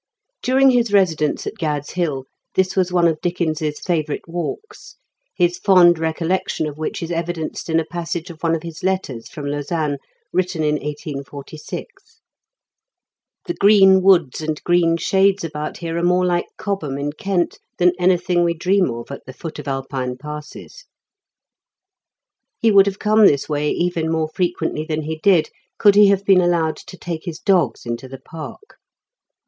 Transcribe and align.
During 0.41 0.71
his 0.71 0.91
residence 0.91 1.45
at 1.45 1.57
Gad's 1.59 1.91
Hill, 1.91 2.25
this 2.55 2.75
was 2.75 2.91
one 2.91 3.07
of 3.07 3.21
Dickens's 3.21 3.79
favourite 3.81 4.27
walks, 4.27 4.95
his 5.35 5.59
fond 5.59 5.99
recollection 5.99 6.65
of 6.65 6.79
which 6.79 7.03
is 7.03 7.11
evidenced 7.11 7.69
in 7.69 7.79
a 7.79 7.85
passage 7.85 8.31
of 8.31 8.41
one 8.41 8.55
of 8.55 8.63
his 8.63 8.81
letters 8.83 9.29
from 9.29 9.45
Lausanne, 9.45 9.99
written 10.33 10.63
in 10.63 10.73
1846:" 10.77 12.19
The 13.45 13.53
green 13.53 14.01
woods 14.01 14.41
and 14.41 14.59
green 14.63 14.97
shades 14.97 15.43
about 15.43 15.77
here 15.77 15.95
are 15.99 16.01
more 16.01 16.25
like 16.25 16.47
Cobham, 16.57 16.93
in 16.97 17.11
12 17.11 17.11
IN 17.11 17.11
KENT 17.11 17.11
WITH 17.11 17.19
GHABLE8 17.19 17.43
BIGKEN8, 17.43 17.47
Kent, 17.47 17.59
than 17.97 18.03
anything 18.03 18.43
we 18.43 18.53
dream 18.55 18.89
of 18.89 19.11
at 19.11 19.23
the 19.27 19.33
foot 19.33 19.59
of 19.59 19.67
Alpine 19.67 20.17
passes." 20.17 20.85
He 22.59 22.71
would 22.71 22.87
have 22.87 22.97
come 22.97 23.27
this 23.27 23.47
way 23.47 23.69
even 23.69 24.11
more 24.11 24.29
frequently 24.29 24.83
than 24.83 25.03
he 25.03 25.19
did 25.21 25.51
could 25.77 25.93
he 25.93 26.07
have 26.07 26.25
been 26.25 26.41
allowed 26.41 26.77
to 26.77 26.97
take 26.97 27.25
his 27.25 27.37
dogs 27.37 27.85
into 27.85 28.07
the 28.07 28.19
park. 28.19 28.79